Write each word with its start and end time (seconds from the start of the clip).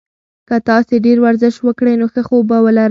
که 0.47 0.55
تاسي 0.69 0.95
ډېر 1.05 1.17
ورزش 1.25 1.55
وکړئ 1.61 1.93
نو 2.01 2.05
ښه 2.13 2.21
خوب 2.27 2.43
به 2.49 2.57
ولرئ. 2.65 2.79